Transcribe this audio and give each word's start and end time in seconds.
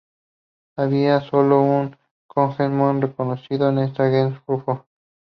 Había 0.77 1.21
sólo 1.21 1.61
un 1.61 1.95
"cognomen" 2.25 3.11
conocido 3.11 3.69
en 3.69 3.77
esta 3.77 4.09
gens: 4.09 4.35
Rufo. 4.47 4.87